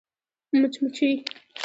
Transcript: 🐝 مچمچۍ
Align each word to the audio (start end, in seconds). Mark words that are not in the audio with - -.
🐝 0.51 0.53
مچمچۍ 0.61 1.11